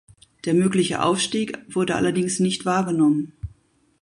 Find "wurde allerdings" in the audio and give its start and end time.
1.69-2.39